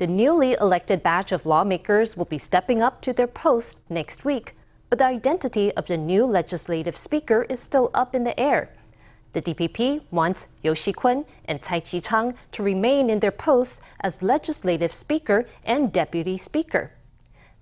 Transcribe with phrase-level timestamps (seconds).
[0.00, 4.56] The newly elected batch of lawmakers will be stepping up to their posts next week,
[4.88, 8.70] but the identity of the new legislative speaker is still up in the air.
[9.34, 14.94] The DPP wants You Si-kun and Tsai Chi-chang to remain in their posts as legislative
[14.94, 16.92] speaker and deputy speaker.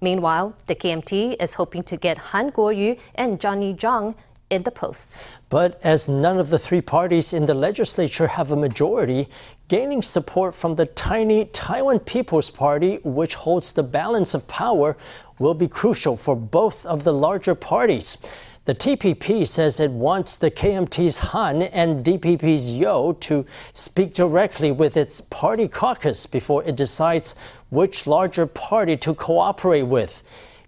[0.01, 4.15] Meanwhile, the KMT is hoping to get Han Kuo-yu and Johnny Chiang
[4.51, 5.23] in the posts.
[5.49, 9.29] But as none of the three parties in the legislature have a majority,
[9.69, 14.97] gaining support from the tiny Taiwan People's Party, which holds the balance of power,
[15.39, 18.19] will be crucial for both of the larger parties.
[18.65, 24.99] The TPP says it wants the KMT's Han and DPP's You to speak directly with
[24.99, 27.35] its party caucus before it decides
[27.71, 30.23] which larger party to cooperate with.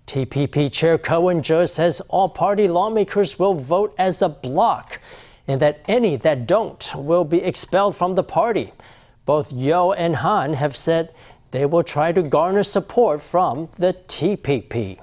[0.06, 5.00] TPP Chair Ko Wen-je says all party lawmakers will vote as a bloc
[5.46, 8.72] and that any that don't will be expelled from the party.
[9.26, 11.12] Both You and Han have said
[11.50, 15.00] they will try to garner support from the TPP.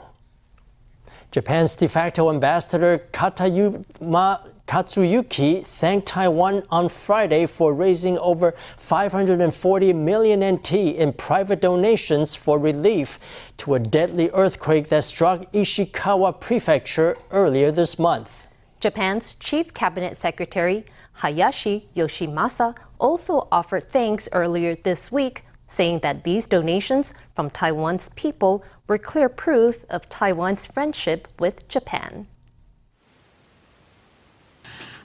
[1.32, 10.44] Japan's de facto ambassador Katayama Kazuyuki thanked Taiwan on Friday for raising over 540 million
[10.44, 13.18] NT in private donations for relief
[13.58, 18.50] to a deadly earthquake that struck Ishikawa Prefecture earlier this month.
[18.82, 26.46] Japan's Chief Cabinet Secretary Hayashi Yoshimasa also offered thanks earlier this week saying that these
[26.46, 32.28] donations from Taiwan's people were clear proof of Taiwan's friendship with Japan.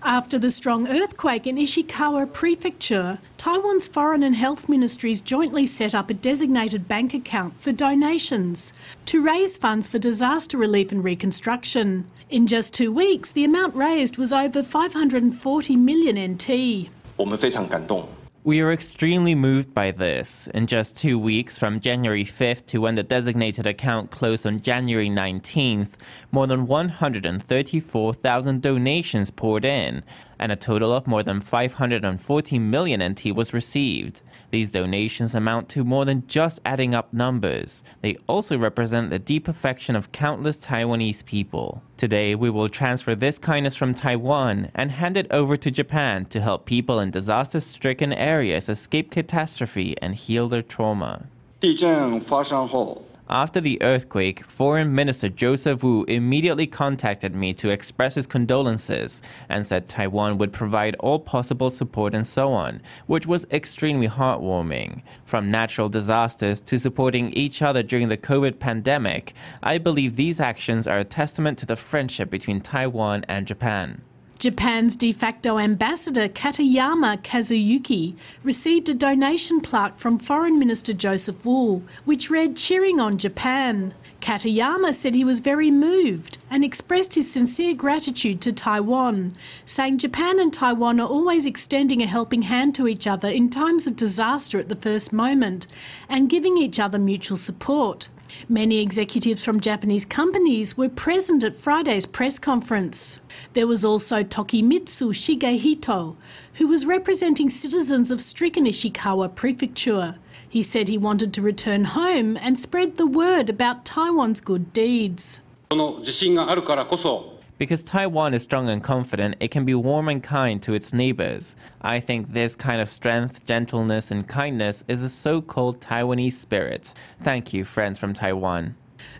[0.03, 6.09] After the strong earthquake in Ishikawa Prefecture, Taiwan's Foreign and Health Ministries jointly set up
[6.09, 8.73] a designated bank account for donations
[9.05, 12.05] to raise funds for disaster relief and reconstruction.
[12.29, 16.89] In just two weeks, the amount raised was over 540 million NT.
[17.15, 18.07] 我们非常感动，
[18.44, 20.48] We are extremely moved by this.
[20.48, 25.08] In just two weeks, from January 5th to when the designated account closed on January
[25.08, 25.90] 19th,
[26.32, 30.02] more than 134,000 donations poured in,
[30.41, 34.21] and a total of more than 540 million NT was received.
[34.51, 37.83] These donations amount to more than just adding up numbers.
[38.01, 41.81] They also represent the deep affection of countless Taiwanese people.
[41.97, 46.41] Today, we will transfer this kindness from Taiwan and hand it over to Japan to
[46.41, 51.25] help people in disaster stricken areas escape catastrophe and heal their trauma.
[51.59, 59.22] 地震发生后， after the earthquake, Foreign Minister Joseph Wu immediately contacted me to express his condolences
[59.48, 65.02] and said Taiwan would provide all possible support and so on, which was extremely heartwarming.
[65.24, 70.86] From natural disasters to supporting each other during the COVID pandemic, I believe these actions
[70.86, 74.02] are a testament to the friendship between Taiwan and Japan.
[74.42, 81.84] Japan's de facto ambassador Katayama Kazuyuki received a donation plaque from Foreign Minister Joseph Wu,
[82.04, 83.94] which read Cheering on Japan.
[84.20, 90.40] Katayama said he was very moved and expressed his sincere gratitude to Taiwan, saying Japan
[90.40, 94.58] and Taiwan are always extending a helping hand to each other in times of disaster
[94.58, 95.68] at the first moment
[96.08, 98.08] and giving each other mutual support.
[98.49, 103.19] Many executives from Japanese companies were present at Friday's press conference.
[103.53, 106.15] There was also Tokimitsu Shigehito,
[106.55, 110.15] who was representing citizens of stricken Ishikawa Prefecture.
[110.47, 115.41] He said he wanted to return home and spread the word about Taiwan's good deeds.
[115.69, 117.30] その自信があるからこそ
[117.62, 121.54] because Taiwan is strong and confident, it can be warm and kind to its neighbors.
[121.80, 126.92] I think this kind of strength, gentleness, and kindness is the so called Taiwanese spirit.
[127.20, 128.74] Thank you, friends from Taiwan.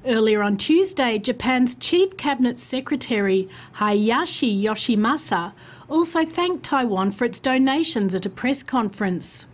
[0.04, 5.52] Earlier on Tuesday, Japan's Chief Cabinet Secretary Hayashi Yoshimasa
[5.88, 9.46] also thanked Taiwan for its donations at a press conference.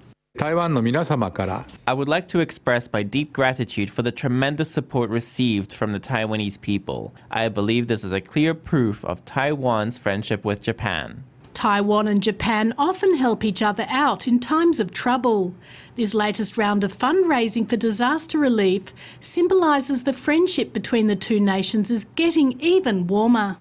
[0.43, 5.93] 台湾の皆様から I would like to express my deep gratitude for the tremendous support received from
[5.93, 7.13] the Taiwanese people.
[7.29, 11.23] I believe this is a clear proof of Taiwan's friendship with Japan.
[11.53, 15.53] Taiwan and Japan often help each other out in times of trouble.
[15.95, 18.91] This latest round of fundraising for disaster relief
[19.21, 23.57] symbolises the friendship between the two nations is getting even warmer.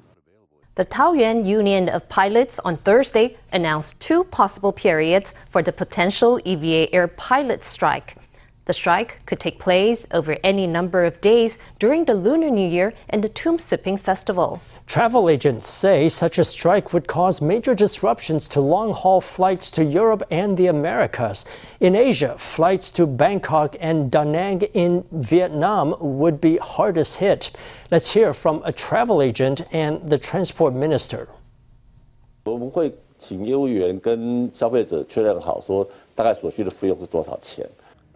[0.77, 6.93] The Taoyuan Union of Pilots on Thursday announced two possible periods for the potential EVA
[6.93, 8.15] Air pilot strike.
[8.65, 12.93] The strike could take place over any number of days during the Lunar New Year
[13.09, 14.61] and the Tomb Sweeping Festival.
[14.86, 19.84] Travel agents say such a strike would cause major disruptions to long haul flights to
[19.84, 21.46] Europe and the Americas.
[21.80, 27.52] In Asia, flights to Bangkok and Da Nang in Vietnam would be hardest hit.
[27.90, 31.28] Let's hear from a travel agent and the transport minister.
[32.44, 37.64] 我们会请业务员跟消费者确认好，说大概所需的费用是多少钱。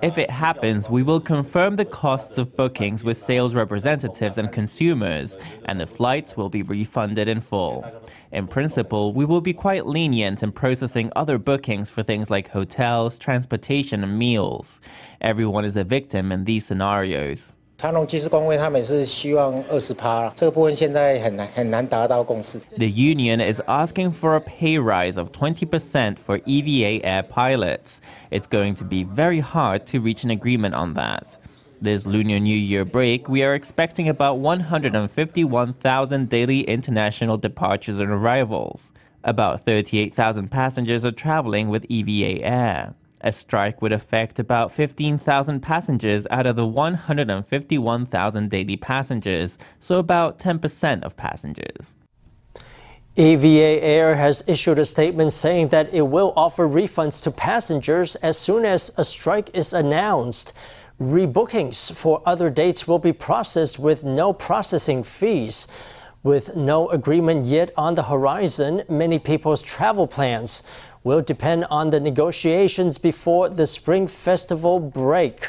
[0.02, 5.38] If it happens, we will confirm the costs of bookings with sales representatives and consumers,
[5.66, 7.86] and the flights will be refunded in full.
[8.32, 13.20] In principle, we will be quite lenient in processing other bookings for things like hotels,
[13.20, 14.82] transportation, and meals.
[15.22, 17.56] Everyone is a victim in these scenarios.
[17.81, 22.59] 长隆技师工会他们是希望二十趴，这个部分现在很难很难达到共识。
[22.79, 28.01] The union is asking for a pay rise of 20% for EVA air pilots.
[28.31, 31.37] It's going to be very hard to reach an agreement on that.
[31.83, 38.95] This Lunar New Year break, we are expecting about 151,000 daily international departures and arrivals.
[39.23, 42.95] About 38,000 passengers are traveling with EVA Air.
[43.24, 50.40] A strike would affect about 15,000 passengers out of the 151,000 daily passengers, so about
[50.40, 51.98] 10% of passengers.
[53.18, 58.38] EVA Air has issued a statement saying that it will offer refunds to passengers as
[58.38, 60.54] soon as a strike is announced.
[61.00, 65.68] Rebookings for other dates will be processed with no processing fees.
[66.24, 70.64] With no agreement yet on the horizon, many people's travel plans
[71.04, 75.48] will depend on the negotiations before the Spring Festival break.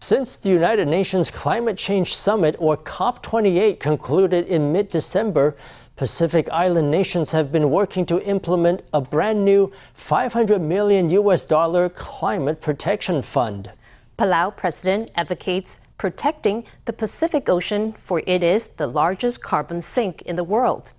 [0.00, 5.56] Since the United Nations Climate Change Summit, or COP28, concluded in mid December,
[5.96, 11.88] Pacific Island nations have been working to implement a brand new 500 million US dollar
[11.88, 13.70] climate protection fund.
[14.18, 20.36] Palau president advocates protecting the Pacific Ocean for it is the largest carbon sink in
[20.36, 20.92] the world.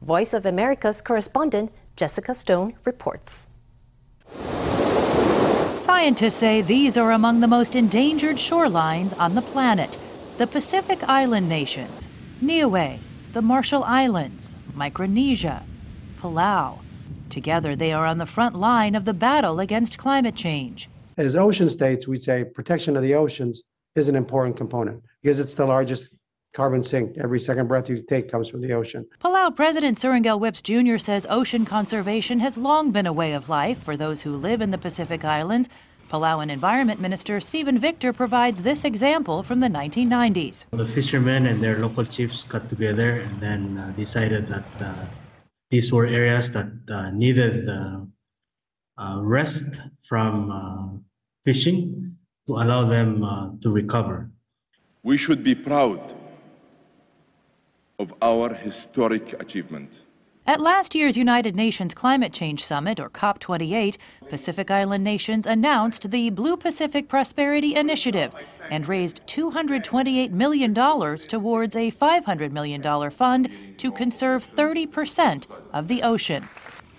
[0.00, 3.50] Voice of America's correspondent Jessica Stone reports.
[5.76, 9.98] Scientists say these are among the most endangered shorelines on the planet.
[10.38, 12.08] The Pacific Island nations,
[12.40, 12.98] Niue,
[13.32, 15.64] the Marshall Islands, Micronesia,
[16.20, 16.78] Palau.
[17.28, 20.88] Together, they are on the front line of the battle against climate change.
[21.16, 23.62] As ocean states, we say protection of the oceans
[23.94, 26.10] is an important component because it's the largest
[26.52, 27.16] carbon sink.
[27.18, 29.06] Every second breath you take comes from the ocean.
[29.20, 30.98] Palau President Surangel Whipps Jr.
[30.98, 34.70] says ocean conservation has long been a way of life for those who live in
[34.70, 35.68] the Pacific Islands.
[36.10, 40.66] Palauan Environment Minister Stephen Victor provides this example from the 1990s.
[40.70, 44.92] The fishermen and their local chiefs got together and then uh, decided that uh,
[45.70, 47.66] these were areas that uh, needed
[49.02, 50.98] uh, rest from uh,
[51.44, 52.16] fishing
[52.46, 54.30] to allow them uh, to recover.
[55.02, 56.14] We should be proud
[57.98, 60.04] of our historic achievement.
[60.44, 63.96] At last year's United Nations Climate Change Summit, or COP28,
[64.28, 68.34] Pacific Island nations announced the Blue Pacific Prosperity Initiative
[68.68, 73.48] and raised $228 million towards a $500 million fund
[73.78, 76.48] to conserve 30% of the ocean.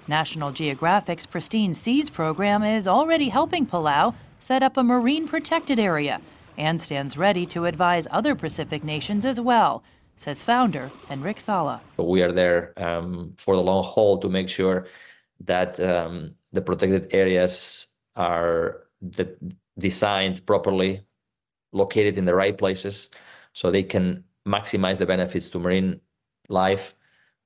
[0.08, 6.22] National Geographic's Pristine Seas program is already helping Palau set up a marine protected area
[6.58, 9.84] and stands ready to advise other Pacific nations as well
[10.18, 11.82] says founder Enric Sala.
[11.98, 14.88] We are there um, for the long haul to make sure
[15.46, 19.36] that um, the protected areas are de-
[19.78, 21.02] designed properly,
[21.72, 23.10] located in the right places,
[23.54, 26.00] so they can maximize the benefits to marine
[26.50, 26.96] life,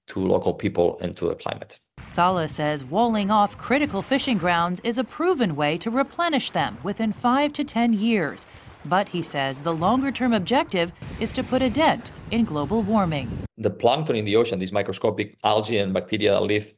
[0.08, 1.80] to local people, and to the climate.
[2.06, 7.12] Sala says walling off critical fishing grounds is a proven way to replenish them within
[7.12, 8.46] five to ten years.
[8.88, 13.30] But he says the longer term objective is to put a dent in global warming.
[13.57, 16.73] The plankton in the ocean, these microscopic algae and bacteria that live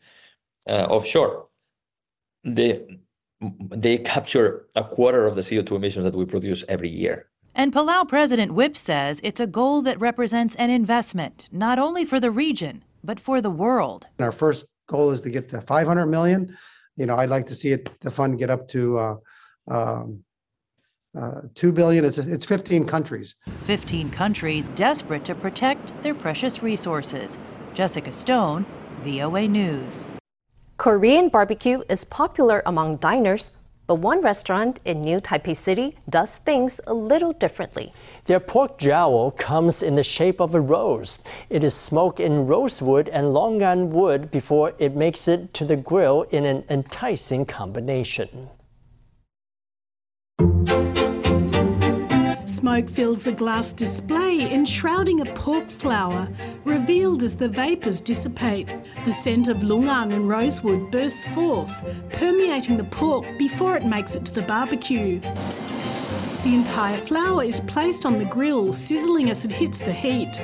[0.68, 1.48] uh, offshore,
[2.44, 3.00] they,
[3.42, 7.28] they capture a quarter of the CO2 emissions that we produce every year.
[7.56, 12.20] And Palau President Whipps says it's a goal that represents an investment, not only for
[12.20, 14.08] the region, but for the world.
[14.20, 16.58] Our first goal is to get to 500 million.
[16.96, 19.16] You know, I'd like to see it, the fund get up to uh,
[19.70, 20.24] um,
[21.18, 27.38] uh, 2 billion it's, it's 15 countries 15 countries desperate to protect their precious resources
[27.74, 28.66] jessica stone
[29.02, 30.06] voa news
[30.78, 33.52] korean barbecue is popular among diners
[33.90, 37.92] but one restaurant in New Taipei City does things a little differently.
[38.26, 41.18] Their pork jowl comes in the shape of a rose.
[41.50, 46.22] It is smoked in rosewood and longan wood before it makes it to the grill
[46.30, 48.50] in an enticing combination.
[52.70, 56.28] Smoke fills the glass display, enshrouding a pork flower,
[56.66, 58.72] revealed as the vapours dissipate.
[59.06, 61.72] The scent of longan and rosewood bursts forth,
[62.12, 65.20] permeating the pork before it makes it to the barbecue.
[66.44, 70.40] The entire flower is placed on the grill, sizzling as it hits the heat.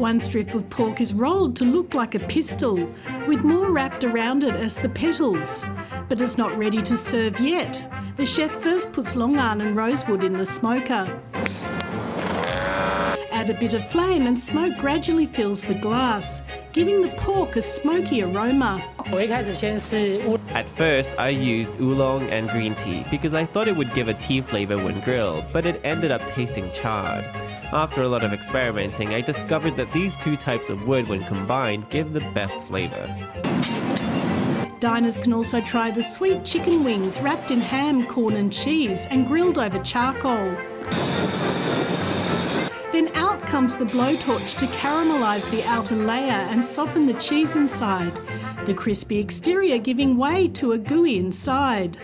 [0.00, 2.88] One strip of pork is rolled to look like a pistil,
[3.28, 5.66] with more wrapped around it as the petals.
[6.08, 7.86] But it's not ready to serve yet.
[8.16, 11.20] The chef first puts longan and rosewood in the smoker.
[13.30, 16.40] Add a bit of flame and smoke gradually fills the glass,
[16.72, 18.82] giving the pork a smoky aroma.
[20.54, 24.14] At first, I used oolong and green tea because I thought it would give a
[24.14, 27.26] tea flavor when grilled, but it ended up tasting charred.
[27.72, 31.88] After a lot of experimenting, I discovered that these two types of wood, when combined,
[31.88, 33.06] give the best flavor.
[34.80, 39.24] Diners can also try the sweet chicken wings wrapped in ham, corn, and cheese and
[39.24, 40.56] grilled over charcoal.
[42.90, 48.18] Then out comes the blowtorch to caramelise the outer layer and soften the cheese inside,
[48.66, 51.98] the crispy exterior giving way to a gooey inside.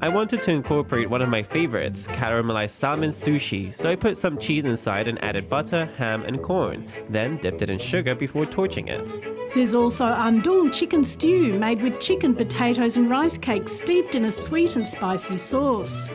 [0.00, 4.38] I wanted to incorporate one of my favorites, caramelized salmon sushi, so I put some
[4.38, 8.86] cheese inside and added butter, ham, and corn, then dipped it in sugar before torching
[8.86, 9.10] it.
[9.54, 14.30] There's also andong chicken stew made with chicken, potatoes, and rice cakes steeped in a
[14.30, 16.08] sweet and spicy sauce.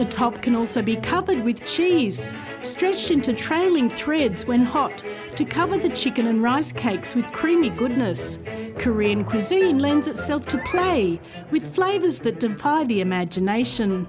[0.00, 5.04] The top can also be covered with cheese, stretched into trailing threads when hot
[5.36, 8.38] to cover the chicken and rice cakes with creamy goodness.
[8.78, 14.06] Korean cuisine lends itself to play with flavours that defy the imagination.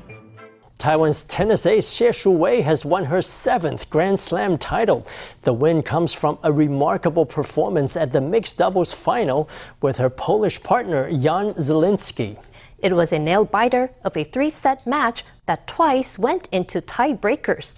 [0.77, 5.05] Taiwan's tennis ace Xie Shuwei has won her seventh Grand Slam title.
[5.41, 9.49] The win comes from a remarkable performance at the mixed doubles final
[9.81, 12.37] with her Polish partner Jan Zielinski.
[12.81, 17.75] It was a nail biter of a three set match that twice went into tiebreakers.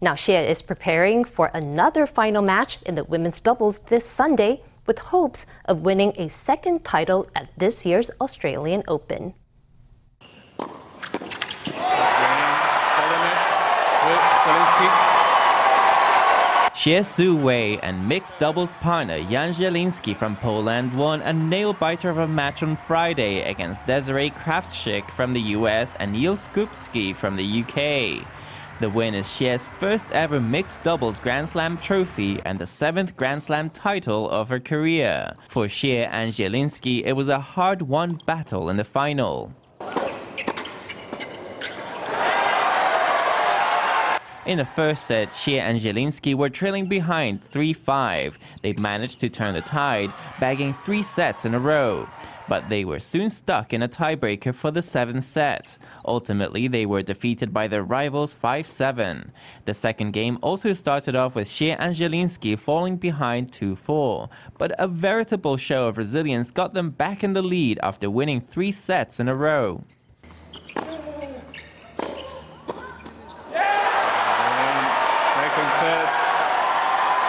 [0.00, 5.00] Now Xie is preparing for another final match in the women's doubles this Sunday with
[5.00, 9.34] hopes of winning a second title at this year's Australian Open.
[16.76, 22.18] Xie Su Wei and mixed doubles partner Jan Zielinski from Poland won a nail-biter of
[22.18, 27.62] a match on Friday against Desirae Krawczyk from the US and Neil Skupski from the
[27.62, 28.26] UK.
[28.78, 33.42] The win is Xie's first ever mixed doubles Grand Slam trophy and the seventh Grand
[33.44, 35.32] Slam title of her career.
[35.48, 39.50] For Xie and Zielinski, it was a hard-won battle in the final.
[44.46, 48.34] In the first set, Xie and Zielinski were trailing behind 3-5.
[48.62, 52.08] They managed to turn the tide, bagging three sets in a row.
[52.48, 55.78] But they were soon stuck in a tiebreaker for the seventh set.
[56.04, 59.30] Ultimately, they were defeated by their rivals 5-7.
[59.64, 64.30] The second game also started off with Xie and Zielinski falling behind 2-4.
[64.58, 68.70] But a veritable show of resilience got them back in the lead after winning three
[68.70, 69.82] sets in a row.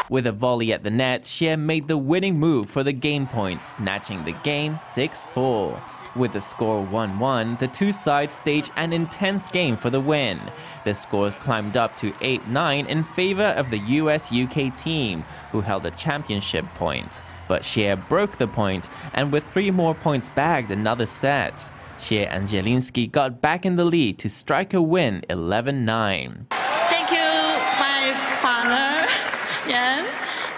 [0.10, 3.62] With a volley at the net, Xie made the winning move for the game point,
[3.62, 5.84] snatching the game 6 4.
[6.16, 10.40] With the score 1 1, the two sides staged an intense game for the win.
[10.86, 15.60] The scores climbed up to 8 9 in favor of the US UK team, who
[15.60, 17.22] held a championship point.
[17.50, 21.70] But Xie broke the point, and with three more points bagged another set.
[21.98, 26.48] Xie and Zielinski got back in the lead to strike a win 11 9.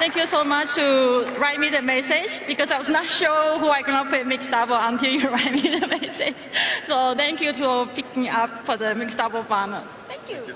[0.10, 3.68] Thank you so much to write me the message because I was not sure who
[3.68, 6.34] I gonna play mixed double until you write me the message.
[6.88, 9.88] So thank you for picking up for the mixed double partner.
[10.08, 10.56] Thank you.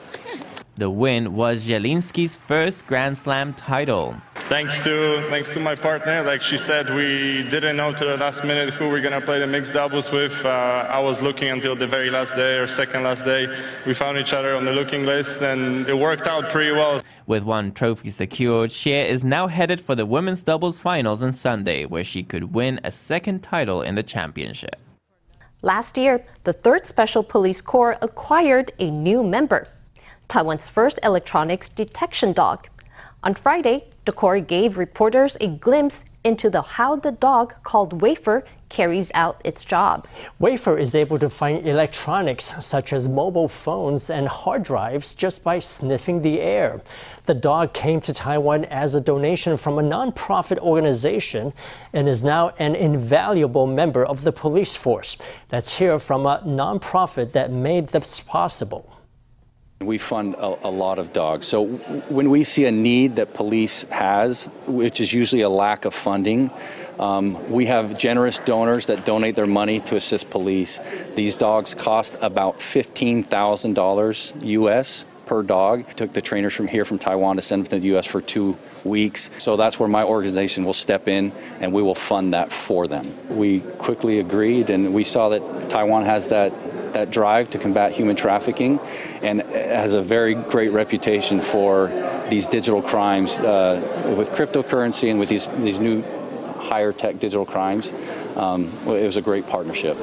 [0.76, 4.16] The win was Zielinski's first Grand Slam title.
[4.50, 6.22] Thanks to thanks to my partner.
[6.22, 9.48] Like she said, we didn't know to the last minute who we're gonna play the
[9.48, 10.46] mixed doubles with.
[10.46, 10.50] Uh,
[10.90, 13.48] I was looking until the very last day or second last day.
[13.86, 17.02] We found each other on the looking list, and it worked out pretty well.
[17.26, 21.86] With one trophy secured, Xie is now headed for the women's doubles finals on Sunday,
[21.86, 24.76] where she could win a second title in the championship.
[25.62, 29.70] Last year, the 3rd Special Police Corps acquired a new member.
[30.28, 32.68] Taiwan's first electronics detection dog.
[33.26, 38.44] On Friday, the Corps gave reporters a glimpse into the how the dog called Wafer
[38.68, 40.06] carries out its job.
[40.40, 45.60] Wafer is able to find electronics such as mobile phones and hard drives just by
[45.60, 46.82] sniffing the air.
[47.26, 51.54] The dog came to Taiwan as a donation from a nonprofit organization
[51.94, 55.16] and is now an invaluable member of the police force.
[55.50, 58.93] Let's hear from a nonprofit that made this possible.
[59.86, 61.48] We fund a, a, lot of dogs.
[61.48, 61.66] So
[62.10, 66.52] when we see a need that police has, which is usually a lack of funding,
[67.00, 70.80] um, we have generous donors that donate their money to assist police.
[71.16, 75.88] These dogs cost about $15,000 US per dog.
[75.96, 78.06] Took the trainers from here from Taiwan to send them to the U.S.
[78.06, 79.30] for two weeks.
[79.38, 83.16] So that's where my organization will step in and we will fund that for them.
[83.30, 86.52] We quickly agreed and we saw that Taiwan has that
[86.94, 88.80] that drive to combat human trafficking
[89.22, 91.88] and has a very great reputation for
[92.30, 96.02] these digital crimes uh, with cryptocurrency and with these, these new
[96.58, 97.92] higher tech digital crimes.
[98.36, 99.98] Um, it was a great partnership.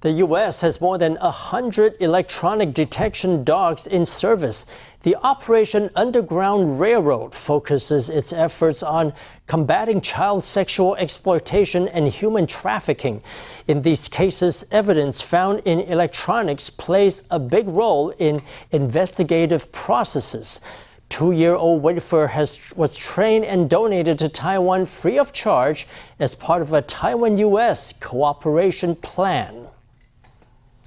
[0.00, 0.60] The U.S.
[0.60, 4.64] has more than 100 electronic detection dogs in service.
[5.02, 9.12] The Operation Underground Railroad focuses its efforts on
[9.46, 13.22] combating child sexual exploitation and human trafficking.
[13.68, 20.60] In these cases, evidence found in electronics plays a big role in investigative processes.
[21.08, 25.86] Two year old Whitaker has, was trained and donated to Taiwan free of charge
[26.18, 27.92] as part of a Taiwan U.S.
[27.92, 29.67] cooperation plan.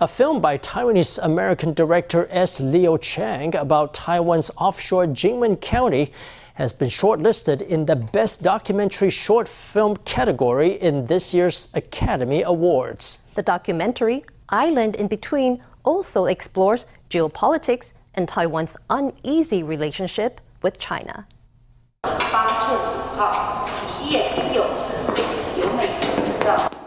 [0.01, 2.59] A film by Taiwanese American director S.
[2.59, 6.11] Leo Chiang about Taiwan's offshore Jinmen County
[6.55, 13.19] has been shortlisted in the Best Documentary Short Film category in this year's Academy Awards.
[13.35, 21.27] The documentary, Island in Between, also explores geopolitics and Taiwan's uneasy relationship with China.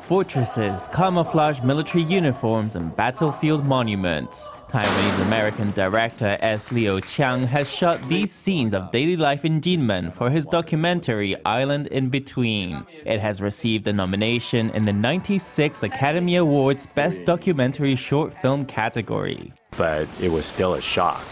[0.04, 4.50] Fortresses, camouflage military uniforms, and battlefield monuments.
[4.68, 6.70] Taiwanese American director S.
[6.70, 11.86] Leo Chiang has shot these scenes of daily life in Jinmen for his documentary Island
[11.86, 12.84] in Between.
[13.06, 19.54] It has received a nomination in the 96th Academy Awards Best Documentary Short Film category.
[19.78, 21.24] But it was still a shock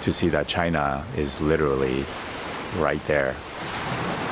[0.00, 2.04] to see that China is literally
[2.76, 3.36] right there.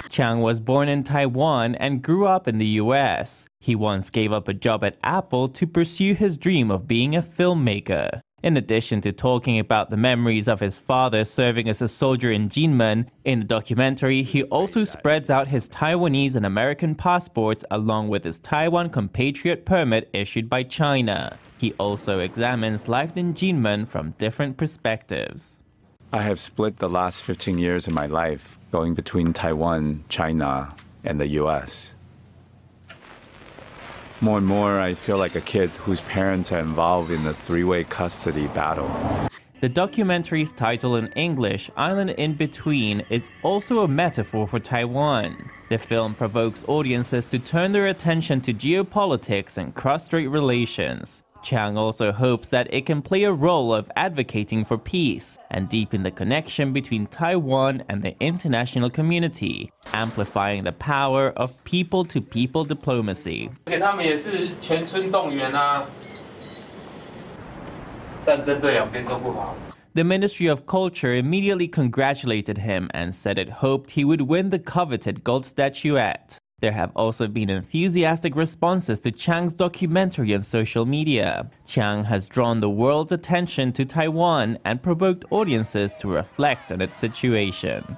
[0.09, 3.47] Chiang was born in Taiwan and grew up in the US.
[3.61, 7.23] He once gave up a job at Apple to pursue his dream of being a
[7.23, 8.21] filmmaker.
[8.41, 12.49] In addition to talking about the memories of his father serving as a soldier in
[12.49, 18.23] Jinmen, in the documentary, he also spreads out his Taiwanese and American passports along with
[18.23, 21.37] his Taiwan compatriot permit issued by China.
[21.59, 25.63] He also examines life in Jinmen from different perspectives.
[26.11, 31.21] I have split the last 15 years of my life going between Taiwan, China, and
[31.21, 31.93] the US.
[34.23, 37.63] More and more, I feel like a kid whose parents are involved in the three
[37.63, 38.89] way custody battle.
[39.61, 45.51] The documentary's title in English, Island in Between, is also a metaphor for Taiwan.
[45.69, 51.23] The film provokes audiences to turn their attention to geopolitics and cross strait relations.
[51.43, 56.03] Chiang also hopes that it can play a role of advocating for peace and deepen
[56.03, 62.65] the connection between Taiwan and the international community, amplifying the power of people to people
[62.65, 63.51] diplomacy.
[69.95, 74.59] The Ministry of Culture immediately congratulated him and said it hoped he would win the
[74.59, 76.39] coveted gold statuette.
[76.61, 81.51] There have also been enthusiastic responses to Chiang's documentary on social media.
[81.65, 86.97] Chang has drawn the world's attention to Taiwan and provoked audiences to reflect on its
[86.97, 87.97] situation.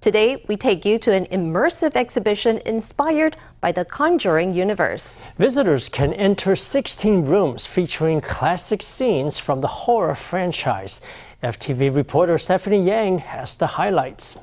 [0.00, 5.20] Today, we take you to an immersive exhibition inspired by the Conjuring universe.
[5.36, 11.00] Visitors can enter 16 rooms featuring classic scenes from the horror franchise.
[11.42, 14.38] FTV reporter Stephanie Yang has the highlights.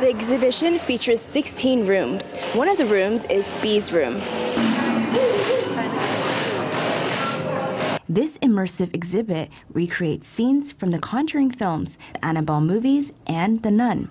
[0.00, 2.30] The exhibition features 16 rooms.
[2.54, 4.14] One of the rooms is Bee's room.
[8.08, 14.08] This immersive exhibit recreates scenes from the Conjuring films, the Annabelle movies, and The Nun.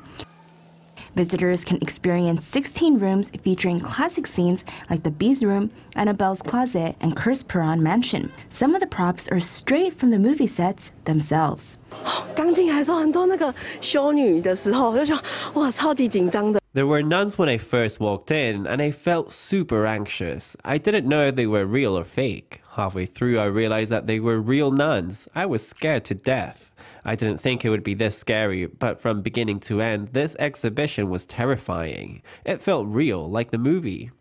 [1.19, 7.13] Visitors can experience 16 rooms featuring classic scenes like the Bee's Room, Annabelle's Closet, and
[7.13, 8.32] Curse Perron Mansion.
[8.49, 11.77] Some of the props are straight from the movie sets themselves.
[12.38, 15.21] 刚进来的时候，很多那个修女的时候，我就想，
[15.55, 16.62] 哇，超级紧张的。
[16.73, 20.53] There were nuns when I first walked in, and I felt super anxious.
[20.62, 22.62] I didn't know they were real or fake.
[22.77, 25.27] Halfway through, I realized that they were real nuns.
[25.36, 26.68] I was scared to death.
[27.09, 31.09] I didn't think it would be this scary, but from beginning to end, this exhibition
[31.09, 32.21] was terrifying.
[32.45, 34.11] It felt real, like the movie.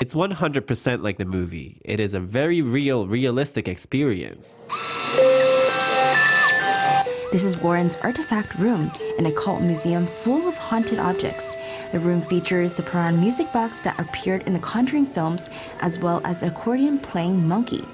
[0.00, 1.82] It's 100% like the movie.
[1.84, 4.62] It is a very real, realistic experience.
[7.30, 11.44] This is Warren's artifact room, an occult museum full of haunted objects.
[11.92, 15.50] The room features the Perron music box that appeared in the Conjuring films,
[15.80, 17.84] as well as the accordion playing monkey.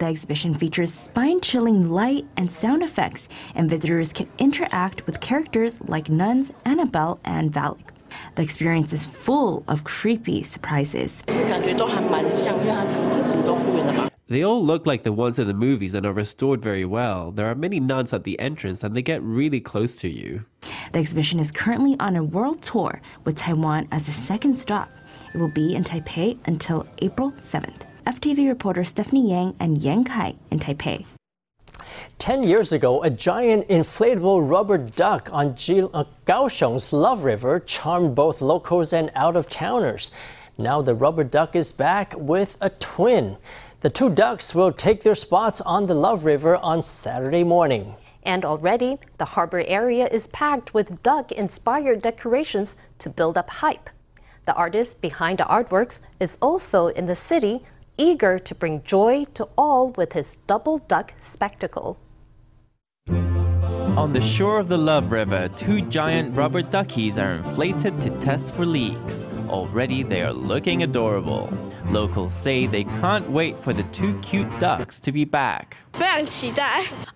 [0.00, 5.78] The exhibition features spine chilling light and sound effects, and visitors can interact with characters
[5.82, 7.90] like nuns, Annabelle, and Valak.
[8.34, 11.22] The experience is full of creepy surprises.
[14.28, 17.30] They all look like the ones in the movies and are restored very well.
[17.30, 20.46] There are many nuns at the entrance and they get really close to you.
[20.92, 24.88] The exhibition is currently on a world tour with Taiwan as the second stop.
[25.34, 27.89] It will be in Taipei until April 7th.
[28.10, 31.06] FTV reporter Stephanie Yang and Yang Kai in Taipei.
[32.18, 38.16] 10 years ago, a giant inflatable rubber duck on G- uh, Kaohsiung's Love River charmed
[38.16, 40.10] both locals and out of towners.
[40.58, 43.36] Now the rubber duck is back with a twin.
[43.78, 47.94] The two ducks will take their spots on the Love River on Saturday morning.
[48.24, 53.88] And already, the harbor area is packed with duck inspired decorations to build up hype.
[54.46, 57.62] The artist behind the artworks is also in the city,
[58.00, 61.98] eager to bring joy to all with his double duck spectacle.
[63.96, 68.54] On the shore of the Love River, two giant rubber duckies are inflated to test
[68.54, 69.28] for leaks.
[69.48, 71.52] Already they are looking adorable.
[71.90, 75.76] Locals say they can't wait for the two cute ducks to be back.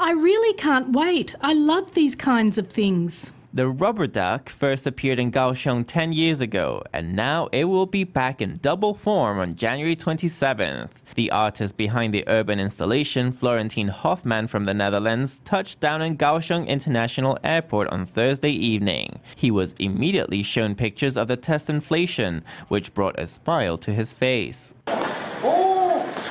[0.00, 1.34] I really can't wait.
[1.40, 3.30] I love these kinds of things.
[3.54, 8.02] The rubber duck first appeared in Kaohsiung 10 years ago, and now it will be
[8.02, 10.90] back in double form on January 27th.
[11.14, 16.66] The artist behind the urban installation, Florentijn Hofman from the Netherlands, touched down in Kaohsiung
[16.66, 19.20] International Airport on Thursday evening.
[19.36, 24.14] He was immediately shown pictures of the test inflation, which brought a smile to his
[24.14, 24.74] face.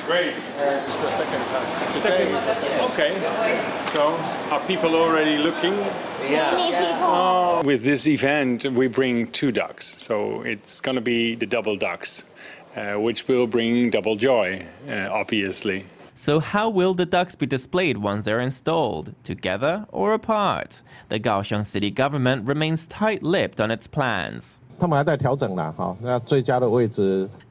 [0.06, 0.34] Great.
[0.36, 1.92] it's the second time.
[1.94, 2.34] Second.
[2.90, 3.12] Okay.
[3.94, 4.14] So,
[4.50, 5.74] are people already looking?
[6.28, 6.98] Yeah.
[7.02, 9.86] Oh, with this event, we bring two ducks.
[10.02, 12.24] So it's going to be the double ducks,
[12.76, 15.86] uh, which will bring double joy, uh, obviously.
[16.16, 19.14] So, how will the ducks be displayed once they're installed?
[19.24, 20.82] Together or apart?
[21.08, 24.60] The Kaohsiung city government remains tight lipped on its plans.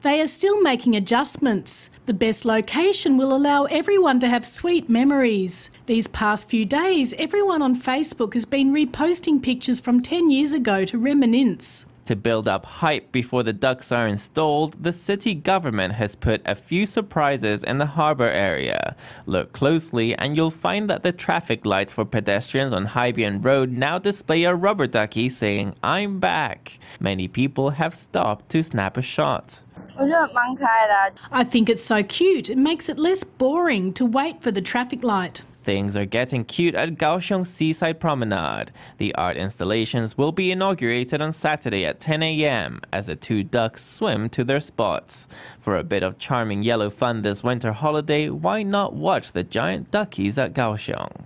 [0.02, 1.90] They are still making adjustments.
[2.06, 5.70] The best location will allow everyone to have sweet memories.
[5.86, 10.84] These past few days, everyone on Facebook has been reposting pictures from 10 years ago
[10.84, 11.86] to reminisce.
[12.06, 16.54] To build up hype before the ducks are installed, the city government has put a
[16.54, 18.94] few surprises in the harbor area.
[19.24, 23.98] Look closely and you'll find that the traffic lights for pedestrians on Haibian Road now
[23.98, 26.78] display a rubber ducky saying, I'm back.
[27.00, 29.62] Many people have stopped to snap a shot.
[31.30, 32.50] I think it's so cute.
[32.50, 35.42] It makes it less boring to wait for the traffic light.
[35.64, 38.70] Things are getting cute at Kaohsiung Seaside Promenade.
[38.98, 42.82] The art installations will be inaugurated on Saturday at 10 a.m.
[42.92, 45.26] as the two ducks swim to their spots.
[45.58, 49.90] For a bit of charming yellow fun this winter holiday, why not watch the giant
[49.90, 51.24] duckies at Kaohsiung?